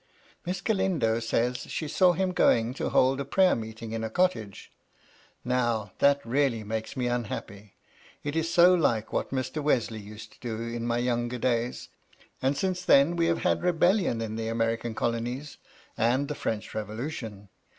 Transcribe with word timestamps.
"Miss 0.47 0.61
Galindo 0.61 1.19
says 1.19 1.57
she 1.57 1.87
saw 1.87 2.13
him 2.13 2.31
going 2.31 2.73
to 2.73 2.89
hold 2.89 3.19
a 3.19 3.23
prayer 3.23 3.55
meeting 3.55 3.91
in 3.91 4.03
a 4.03 4.09
cottage. 4.09 4.71
Now, 5.45 5.91
that 5.99 6.25
really 6.25 6.63
makes 6.63 6.97
me 6.97 7.05
unhappy, 7.05 7.75
it 8.23 8.35
is 8.35 8.51
so 8.51 8.73
like 8.73 9.13
what 9.13 9.29
Mr. 9.29 9.61
Wesley 9.61 9.99
used 9.99 10.31
to 10.33 10.39
do 10.39 10.55
in 10.75 10.87
my 10.87 10.97
younger 10.97 11.37
days; 11.37 11.89
and 12.41 12.57
since 12.57 12.83
then 12.83 13.15
we 13.15 13.27
have 13.27 13.43
had 13.43 13.61
re 13.61 13.73
bellion 13.73 14.23
in 14.23 14.37
the 14.37 14.47
American 14.47 14.95
colonies 14.95 15.57
and 15.95 16.27
the 16.29 16.33
French 16.33 16.71
revo 16.71 16.97
lution. 16.97 17.49